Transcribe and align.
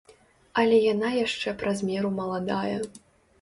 Але 0.61 0.79
яна 0.93 1.11
яшчэ 1.17 1.53
праз 1.61 1.85
меру 1.91 2.11
маладая. 2.21 2.81